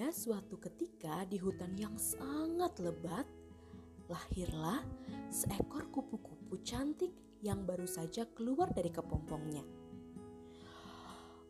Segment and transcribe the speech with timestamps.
[0.00, 3.28] Pada suatu ketika di hutan yang sangat lebat,
[4.08, 4.80] lahirlah
[5.28, 7.12] seekor kupu-kupu cantik
[7.44, 9.60] yang baru saja keluar dari kepompongnya.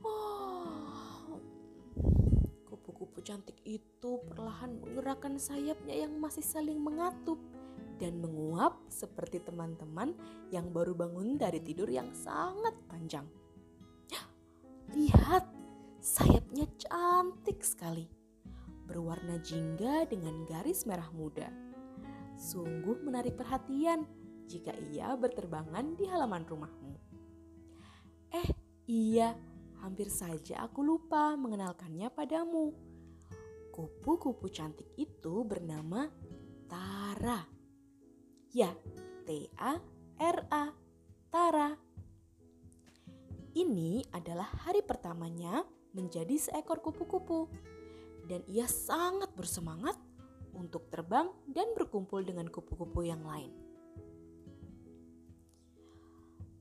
[0.02, 1.38] Oh,
[2.66, 7.38] kupu-kupu cantik itu perlahan menggerakkan sayapnya yang masih saling mengatup
[8.02, 10.10] dan menguap seperti teman-teman
[10.50, 13.30] yang baru bangun dari tidur yang sangat panjang.
[14.90, 15.46] Lihat,
[16.02, 18.18] sayapnya cantik sekali
[18.90, 21.46] berwarna jingga dengan garis merah muda.
[22.34, 24.02] Sungguh menarik perhatian
[24.50, 26.94] jika ia berterbangan di halaman rumahmu.
[28.34, 28.50] Eh,
[28.90, 29.38] iya,
[29.78, 32.74] hampir saja aku lupa mengenalkannya padamu.
[33.70, 36.10] Kupu-kupu cantik itu bernama
[36.66, 37.46] Tara.
[38.50, 38.74] Ya,
[39.30, 40.64] T-A-R-A,
[41.30, 41.70] Tara.
[43.54, 45.62] Ini adalah hari pertamanya
[45.94, 47.50] menjadi seekor kupu-kupu
[48.30, 49.98] dan ia sangat bersemangat
[50.54, 53.50] untuk terbang dan berkumpul dengan kupu-kupu yang lain.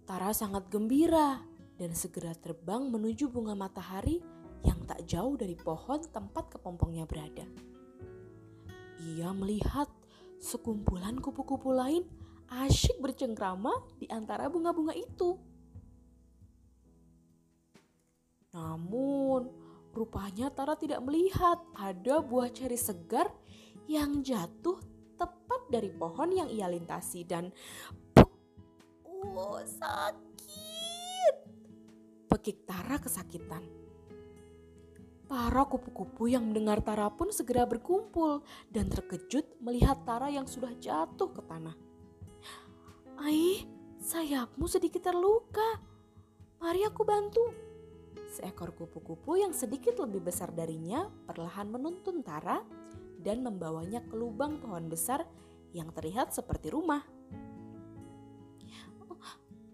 [0.10, 1.46] Tara sangat gembira
[1.78, 4.18] dan segera terbang menuju bunga matahari
[4.66, 7.46] yang tak jauh dari pohon tempat kepompongnya berada.
[9.06, 9.86] Ia melihat
[10.42, 12.02] sekumpulan kupu-kupu lain
[12.50, 13.70] asyik bercengkrama
[14.02, 15.38] di antara bunga-bunga itu.
[18.50, 19.69] Namun,
[20.00, 23.28] Rupanya Tara tidak melihat ada buah ceri segar
[23.84, 24.80] yang jatuh
[25.20, 27.52] tepat dari pohon yang ia lintasi dan
[29.20, 31.36] Oh, sakit.
[32.32, 33.60] Pekik Tara kesakitan.
[35.28, 38.40] Para kupu-kupu yang mendengar Tara pun segera berkumpul
[38.72, 41.76] dan terkejut melihat Tara yang sudah jatuh ke tanah.
[43.20, 43.68] Ai,
[44.00, 45.84] sayapmu sedikit terluka.
[46.64, 47.69] Mari aku bantu.
[48.30, 52.62] Seekor kupu-kupu yang sedikit lebih besar darinya perlahan menuntun Tara
[53.18, 55.26] dan membawanya ke lubang pohon besar
[55.74, 57.02] yang terlihat seperti rumah.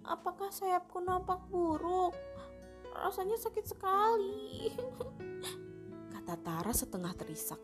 [0.05, 2.15] Apakah sayapku nampak buruk?
[2.95, 4.71] Rasanya sakit sekali.
[6.15, 7.59] Kata Tara setengah terisak.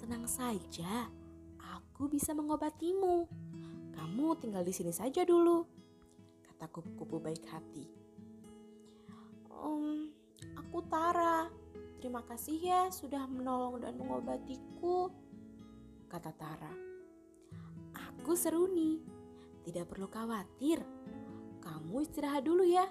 [0.00, 1.10] Tenang saja,
[1.76, 3.28] aku bisa mengobatimu.
[3.92, 5.66] Kamu tinggal di sini saja dulu.
[6.46, 8.01] Kata kupu-kupu baik hati
[10.92, 11.48] Tara.
[12.04, 15.08] Terima kasih ya sudah menolong dan mengobatiku,
[16.04, 16.68] kata Tara.
[17.96, 19.00] Aku Seruni,
[19.64, 20.84] tidak perlu khawatir.
[21.64, 22.84] Kamu istirahat dulu ya.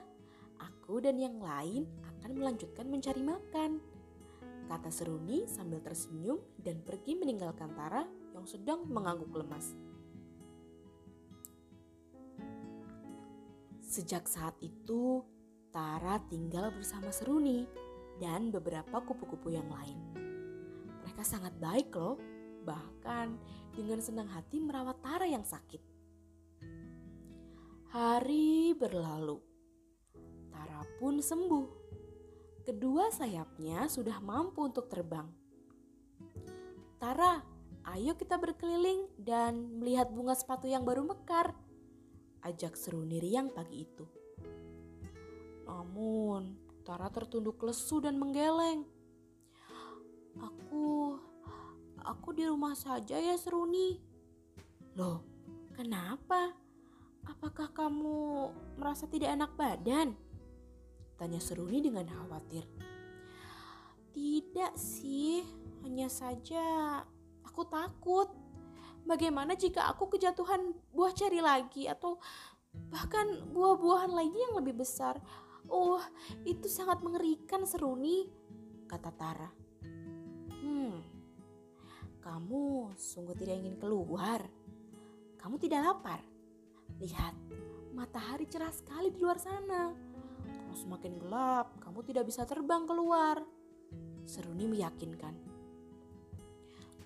[0.57, 3.77] Aku dan yang lain akan melanjutkan mencari makan.
[4.65, 8.01] Kata Seruni sambil tersenyum dan pergi meninggalkan Tara
[8.33, 9.77] yang sedang mengangguk lemas.
[13.85, 15.21] Sejak saat itu,
[15.69, 17.80] Tara tinggal bersama Seruni
[18.21, 19.97] dan beberapa kupu-kupu yang lain.
[21.01, 22.21] Mereka sangat baik loh,
[22.61, 23.33] bahkan
[23.73, 25.81] dengan senang hati merawat Tara yang sakit.
[27.89, 29.41] Hari berlalu,
[30.53, 31.81] Tara pun sembuh.
[32.61, 35.25] Kedua sayapnya sudah mampu untuk terbang.
[37.01, 37.41] Tara,
[37.97, 41.57] ayo kita berkeliling dan melihat bunga sepatu yang baru mekar.
[42.45, 44.05] Ajak Seruni Riang pagi itu.
[45.65, 48.81] Namun, Tara tertunduk lesu dan menggeleng.
[50.41, 51.17] Aku,
[52.01, 54.01] aku di rumah saja ya Seruni.
[54.97, 55.21] Loh,
[55.77, 56.57] kenapa?
[57.29, 58.49] Apakah kamu
[58.81, 60.17] merasa tidak enak badan?
[61.21, 62.65] Tanya Seruni dengan khawatir.
[64.11, 65.45] Tidak sih,
[65.85, 66.99] hanya saja
[67.45, 68.27] aku takut.
[69.05, 72.17] Bagaimana jika aku kejatuhan buah ceri lagi atau
[72.89, 75.21] bahkan buah-buahan lainnya yang lebih besar?
[75.69, 76.01] Oh,
[76.47, 78.25] itu sangat mengerikan Seruni,
[78.89, 79.49] kata Tara.
[80.61, 81.01] Hmm,
[82.21, 84.45] kamu sungguh tidak ingin keluar.
[85.41, 86.21] Kamu tidak lapar.
[87.01, 87.33] Lihat,
[87.97, 89.89] matahari cerah sekali di luar sana.
[90.45, 93.41] Kalau semakin gelap, kamu tidak bisa terbang keluar.
[94.23, 95.33] Seruni meyakinkan.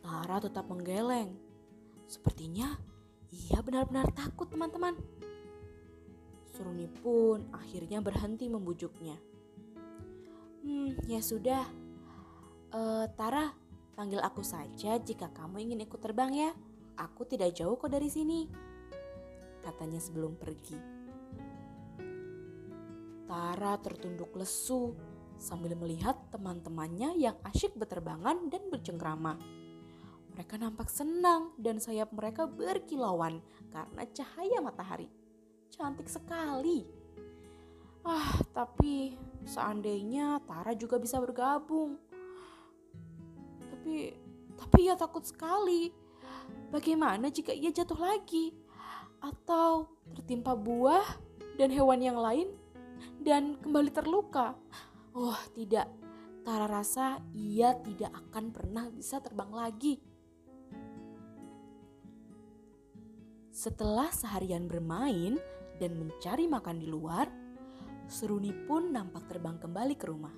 [0.04, 1.34] Tara tetap menggeleng.
[2.06, 2.78] Sepertinya
[3.34, 4.94] ia benar-benar takut teman-teman.
[6.56, 9.20] Suruni pun akhirnya berhenti membujuknya.
[10.64, 11.68] Hmm, ya sudah.
[12.72, 13.52] Uh, Tara,
[14.00, 16.52] panggil aku saja jika kamu ingin ikut terbang ya.
[16.96, 18.48] Aku tidak jauh kok dari sini.
[19.60, 20.80] Katanya sebelum pergi.
[23.28, 24.96] Tara tertunduk lesu
[25.36, 29.36] sambil melihat teman-temannya yang asyik berterbangan dan bercengkrama.
[30.32, 33.44] Mereka nampak senang dan sayap mereka berkilauan
[33.76, 35.25] karena cahaya matahari
[35.76, 36.88] cantik sekali.
[38.08, 42.00] Ah, tapi seandainya Tara juga bisa bergabung.
[43.60, 44.16] Tapi,
[44.56, 45.92] tapi ia takut sekali.
[46.72, 48.56] Bagaimana jika ia jatuh lagi?
[49.20, 51.04] Atau tertimpa buah
[51.60, 52.56] dan hewan yang lain
[53.20, 54.56] dan kembali terluka?
[55.12, 55.92] Oh, tidak.
[56.46, 59.98] Tara rasa ia tidak akan pernah bisa terbang lagi.
[63.50, 65.42] Setelah seharian bermain
[65.80, 67.28] dan mencari makan di luar,
[68.06, 70.34] Seruni pun nampak terbang kembali ke rumah.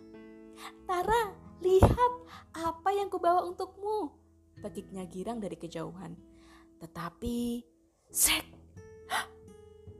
[0.87, 2.11] Tara, lihat
[2.55, 4.09] apa yang kubawa untukmu.
[4.63, 6.15] Tekiknya girang dari kejauhan.
[6.79, 7.61] Tetapi,
[8.07, 8.45] sek,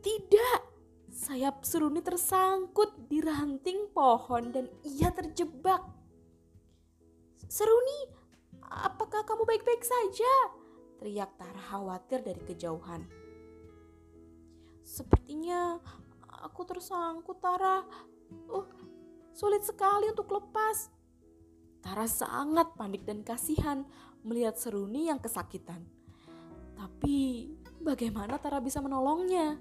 [0.01, 0.59] tidak.
[1.11, 5.81] Sayap Seruni tersangkut di ranting pohon dan ia terjebak.
[7.51, 8.07] Seruni,
[8.63, 10.33] apakah kamu baik-baik saja?
[11.01, 13.16] Teriak Tara khawatir dari kejauhan.
[14.87, 15.75] Sepertinya
[16.47, 17.83] aku tersangkut, Tara.
[18.47, 18.63] Oh,
[19.35, 20.87] sulit sekali untuk lepas.
[21.83, 23.83] Tara sangat panik dan kasihan
[24.23, 25.83] melihat Seruni yang kesakitan.
[26.79, 27.51] Tapi
[27.83, 29.59] bagaimana Tara bisa menolongnya?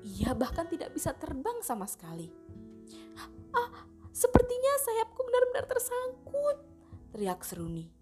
[0.00, 2.32] Ia bahkan tidak bisa terbang sama sekali.
[3.52, 3.84] Ah,
[4.16, 6.56] sepertinya sayapku benar-benar tersangkut,
[7.12, 7.92] teriak Seruni.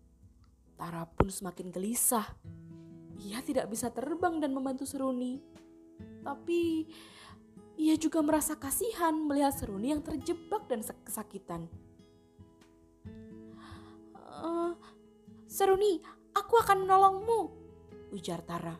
[0.79, 2.38] Tara pun semakin gelisah.
[3.19, 5.43] Ia tidak bisa terbang dan membantu Seruni.
[6.22, 6.87] Tapi
[7.76, 11.66] ia juga merasa kasihan melihat Seruni yang terjebak dan kesakitan.
[14.14, 14.76] Uh,
[15.49, 16.00] Seruni,
[16.32, 17.40] aku akan menolongmu,
[18.14, 18.76] ujar Tara.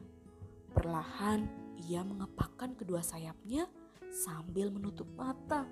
[0.72, 1.44] Perlahan
[1.76, 3.68] ia mengepakkan kedua sayapnya
[4.08, 5.68] sambil menutup mata.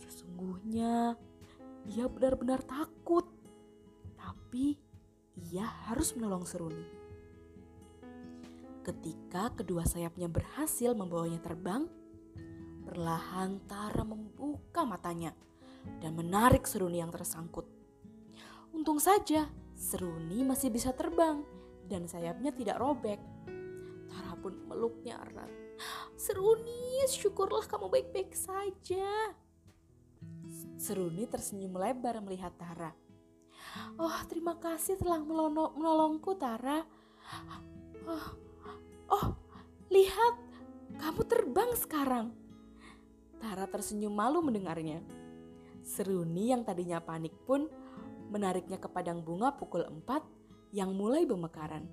[0.00, 1.18] Sesungguhnya
[1.90, 3.28] ia benar-benar takut.
[4.16, 4.78] Tapi
[5.52, 7.03] ia harus menolong Seruni.
[8.84, 11.88] Ketika kedua sayapnya berhasil membawanya terbang,
[12.84, 15.32] perlahan Tara membuka matanya
[16.04, 17.64] dan menarik Seruni yang tersangkut.
[18.76, 21.40] Untung saja Seruni masih bisa terbang
[21.88, 23.16] dan sayapnya tidak robek.
[24.12, 25.48] Tara pun meluknya erat.
[26.20, 29.32] Seruni, syukurlah kamu baik-baik saja.
[30.76, 32.92] Seruni tersenyum lebar melihat Tara.
[33.96, 36.84] Oh, terima kasih telah menolongku, Tara.
[38.04, 38.28] Oh,
[39.14, 39.30] Oh,
[39.94, 40.34] lihat,
[40.98, 42.26] kamu terbang sekarang.
[43.38, 45.06] Tara tersenyum malu mendengarnya.
[45.86, 47.70] Seruni yang tadinya panik pun
[48.34, 51.86] menariknya ke padang bunga pukul 4 yang mulai bermekaran.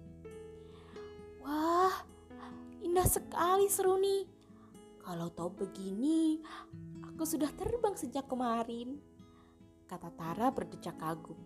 [1.45, 1.93] Wah,
[2.81, 4.25] indah sekali Seruni.
[5.05, 6.41] Kalau tahu begini,
[7.05, 8.97] aku sudah terbang sejak kemarin.
[9.85, 11.37] Kata Tara berdecak kagum.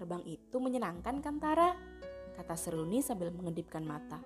[0.00, 1.76] Terbang itu menyenangkan kan Tara?
[2.36, 4.20] Kata Seruni sambil mengedipkan mata.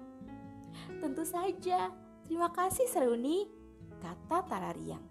[1.02, 1.90] Tentu saja,
[2.26, 3.48] terima kasih Seruni,
[4.00, 5.04] kata Tarariang.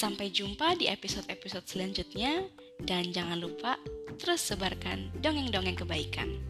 [0.00, 2.48] Sampai jumpa di episode-episode selanjutnya,
[2.88, 3.76] dan jangan lupa
[4.16, 6.49] terus sebarkan dongeng-dongeng kebaikan.